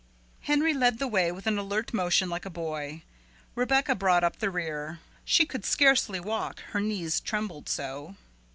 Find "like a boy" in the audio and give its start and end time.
2.27-3.03